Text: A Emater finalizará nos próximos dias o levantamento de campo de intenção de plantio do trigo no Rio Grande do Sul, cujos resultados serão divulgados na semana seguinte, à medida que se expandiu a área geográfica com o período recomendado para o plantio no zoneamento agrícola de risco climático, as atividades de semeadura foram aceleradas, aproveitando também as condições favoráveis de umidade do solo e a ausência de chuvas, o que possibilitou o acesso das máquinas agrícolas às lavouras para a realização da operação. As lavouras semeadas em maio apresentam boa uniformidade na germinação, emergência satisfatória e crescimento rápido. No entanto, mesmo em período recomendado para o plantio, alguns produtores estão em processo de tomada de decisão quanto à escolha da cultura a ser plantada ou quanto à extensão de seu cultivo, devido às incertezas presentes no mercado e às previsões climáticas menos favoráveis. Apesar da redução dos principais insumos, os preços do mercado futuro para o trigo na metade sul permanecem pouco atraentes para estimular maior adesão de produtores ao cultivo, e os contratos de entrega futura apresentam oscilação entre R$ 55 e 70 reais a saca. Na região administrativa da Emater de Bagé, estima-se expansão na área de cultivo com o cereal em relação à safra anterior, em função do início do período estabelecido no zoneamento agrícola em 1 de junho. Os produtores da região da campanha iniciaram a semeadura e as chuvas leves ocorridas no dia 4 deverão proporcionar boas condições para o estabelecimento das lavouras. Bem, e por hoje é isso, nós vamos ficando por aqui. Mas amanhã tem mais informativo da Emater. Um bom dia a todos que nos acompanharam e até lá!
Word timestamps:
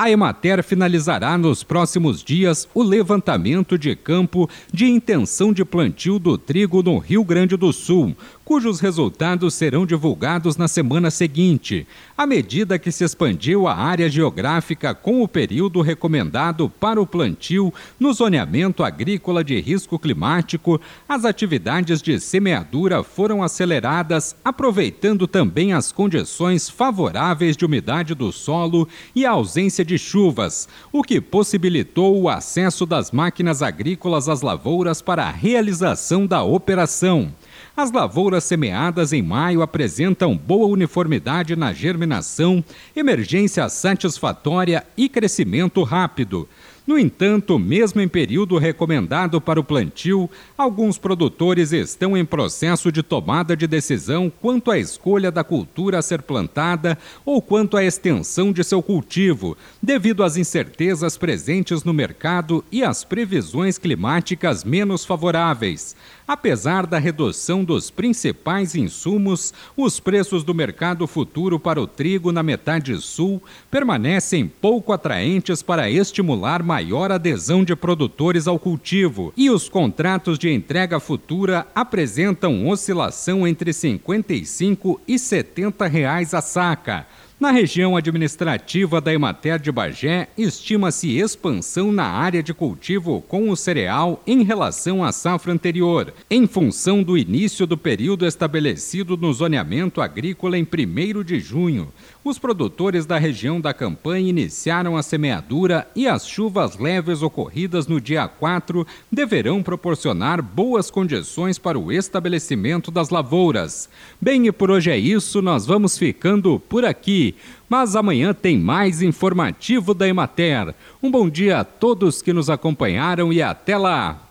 A 0.00 0.08
Emater 0.08 0.62
finalizará 0.62 1.36
nos 1.36 1.64
próximos 1.64 2.22
dias 2.22 2.68
o 2.72 2.84
levantamento 2.84 3.76
de 3.76 3.96
campo 3.96 4.48
de 4.72 4.86
intenção 4.86 5.52
de 5.52 5.64
plantio 5.64 6.20
do 6.20 6.38
trigo 6.38 6.84
no 6.84 6.98
Rio 6.98 7.24
Grande 7.24 7.56
do 7.56 7.72
Sul, 7.72 8.16
cujos 8.44 8.78
resultados 8.78 9.54
serão 9.54 9.84
divulgados 9.84 10.56
na 10.56 10.68
semana 10.68 11.10
seguinte, 11.10 11.84
à 12.16 12.26
medida 12.26 12.78
que 12.78 12.92
se 12.92 13.02
expandiu 13.04 13.66
a 13.66 13.74
área 13.74 14.08
geográfica 14.08 14.94
com 14.94 15.20
o 15.20 15.28
período 15.28 15.82
recomendado 15.82 16.70
para 16.70 16.98
o 16.98 17.06
plantio 17.06 17.74
no 17.98 18.10
zoneamento 18.12 18.84
agrícola 18.84 19.42
de 19.42 19.60
risco 19.60 19.98
climático, 19.98 20.80
as 21.08 21.24
atividades 21.26 22.00
de 22.00 22.20
semeadura 22.20 23.02
foram 23.02 23.42
aceleradas, 23.42 24.36
aproveitando 24.44 25.26
também 25.26 25.72
as 25.72 25.90
condições 25.90 26.70
favoráveis 26.70 27.56
de 27.56 27.66
umidade 27.66 28.14
do 28.14 28.32
solo 28.32 28.88
e 29.14 29.26
a 29.26 29.32
ausência 29.32 29.84
de 29.88 29.98
chuvas, 29.98 30.68
o 30.92 31.02
que 31.02 31.18
possibilitou 31.20 32.20
o 32.20 32.28
acesso 32.28 32.84
das 32.84 33.10
máquinas 33.10 33.62
agrícolas 33.62 34.28
às 34.28 34.42
lavouras 34.42 35.00
para 35.00 35.24
a 35.24 35.30
realização 35.30 36.26
da 36.26 36.42
operação. 36.42 37.32
As 37.74 37.90
lavouras 37.90 38.44
semeadas 38.44 39.12
em 39.12 39.22
maio 39.22 39.62
apresentam 39.62 40.36
boa 40.36 40.66
uniformidade 40.66 41.56
na 41.56 41.72
germinação, 41.72 42.62
emergência 42.94 43.68
satisfatória 43.68 44.84
e 44.96 45.08
crescimento 45.08 45.82
rápido. 45.82 46.46
No 46.88 46.98
entanto, 46.98 47.58
mesmo 47.58 48.00
em 48.00 48.08
período 48.08 48.56
recomendado 48.56 49.42
para 49.42 49.60
o 49.60 49.62
plantio, 49.62 50.30
alguns 50.56 50.96
produtores 50.96 51.70
estão 51.70 52.16
em 52.16 52.24
processo 52.24 52.90
de 52.90 53.02
tomada 53.02 53.54
de 53.54 53.66
decisão 53.66 54.32
quanto 54.40 54.70
à 54.70 54.78
escolha 54.78 55.30
da 55.30 55.44
cultura 55.44 55.98
a 55.98 56.02
ser 56.02 56.22
plantada 56.22 56.96
ou 57.26 57.42
quanto 57.42 57.76
à 57.76 57.84
extensão 57.84 58.50
de 58.54 58.64
seu 58.64 58.82
cultivo, 58.82 59.54
devido 59.82 60.24
às 60.24 60.38
incertezas 60.38 61.18
presentes 61.18 61.84
no 61.84 61.92
mercado 61.92 62.64
e 62.72 62.82
às 62.82 63.04
previsões 63.04 63.76
climáticas 63.76 64.64
menos 64.64 65.04
favoráveis. 65.04 65.94
Apesar 66.26 66.86
da 66.86 66.98
redução 66.98 67.64
dos 67.64 67.90
principais 67.90 68.74
insumos, 68.74 69.52
os 69.76 70.00
preços 70.00 70.42
do 70.42 70.54
mercado 70.54 71.06
futuro 71.06 71.60
para 71.60 71.80
o 71.80 71.86
trigo 71.86 72.32
na 72.32 72.42
metade 72.42 72.98
sul 72.98 73.42
permanecem 73.70 74.46
pouco 74.46 74.92
atraentes 74.92 75.62
para 75.62 75.90
estimular 75.90 76.62
maior 76.62 76.77
adesão 77.14 77.64
de 77.64 77.74
produtores 77.74 78.46
ao 78.46 78.58
cultivo, 78.58 79.32
e 79.36 79.50
os 79.50 79.68
contratos 79.68 80.38
de 80.38 80.50
entrega 80.50 81.00
futura 81.00 81.66
apresentam 81.74 82.68
oscilação 82.68 83.46
entre 83.46 83.70
R$ 83.70 83.74
55 83.74 85.00
e 85.06 85.18
70 85.18 85.86
reais 85.86 86.34
a 86.34 86.40
saca. 86.40 87.06
Na 87.40 87.52
região 87.52 87.96
administrativa 87.96 89.00
da 89.00 89.14
Emater 89.14 89.60
de 89.60 89.70
Bagé, 89.70 90.28
estima-se 90.36 91.20
expansão 91.20 91.92
na 91.92 92.02
área 92.02 92.42
de 92.42 92.52
cultivo 92.52 93.22
com 93.28 93.48
o 93.48 93.56
cereal 93.56 94.20
em 94.26 94.42
relação 94.42 95.04
à 95.04 95.12
safra 95.12 95.52
anterior, 95.52 96.12
em 96.28 96.48
função 96.48 97.00
do 97.00 97.16
início 97.16 97.64
do 97.64 97.78
período 97.78 98.26
estabelecido 98.26 99.16
no 99.16 99.32
zoneamento 99.32 100.00
agrícola 100.00 100.58
em 100.58 100.64
1 100.64 101.22
de 101.22 101.38
junho. 101.38 101.92
Os 102.28 102.38
produtores 102.38 103.06
da 103.06 103.16
região 103.16 103.58
da 103.58 103.72
campanha 103.72 104.28
iniciaram 104.28 104.98
a 104.98 105.02
semeadura 105.02 105.88
e 105.96 106.06
as 106.06 106.28
chuvas 106.28 106.76
leves 106.76 107.22
ocorridas 107.22 107.86
no 107.86 107.98
dia 107.98 108.28
4 108.28 108.86
deverão 109.10 109.62
proporcionar 109.62 110.42
boas 110.42 110.90
condições 110.90 111.58
para 111.58 111.78
o 111.78 111.90
estabelecimento 111.90 112.90
das 112.90 113.08
lavouras. 113.08 113.88
Bem, 114.20 114.46
e 114.46 114.52
por 114.52 114.70
hoje 114.70 114.90
é 114.90 114.98
isso, 114.98 115.40
nós 115.40 115.64
vamos 115.64 115.96
ficando 115.96 116.60
por 116.60 116.84
aqui. 116.84 117.34
Mas 117.66 117.96
amanhã 117.96 118.34
tem 118.34 118.58
mais 118.58 119.00
informativo 119.00 119.94
da 119.94 120.06
Emater. 120.06 120.74
Um 121.02 121.10
bom 121.10 121.30
dia 121.30 121.60
a 121.60 121.64
todos 121.64 122.20
que 122.20 122.34
nos 122.34 122.50
acompanharam 122.50 123.32
e 123.32 123.40
até 123.40 123.78
lá! 123.78 124.27